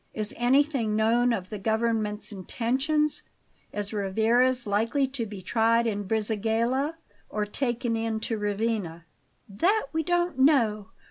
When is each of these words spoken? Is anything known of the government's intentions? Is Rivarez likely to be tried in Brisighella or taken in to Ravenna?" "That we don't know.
Is 0.15 0.33
anything 0.35 0.95
known 0.95 1.31
of 1.31 1.51
the 1.51 1.59
government's 1.59 2.31
intentions? 2.31 3.21
Is 3.71 3.93
Rivarez 3.93 4.65
likely 4.65 5.07
to 5.09 5.27
be 5.27 5.43
tried 5.43 5.85
in 5.85 6.07
Brisighella 6.07 6.95
or 7.29 7.45
taken 7.45 7.95
in 7.95 8.19
to 8.21 8.39
Ravenna?" 8.39 9.05
"That 9.47 9.89
we 9.93 10.01
don't 10.01 10.39
know. 10.39 10.87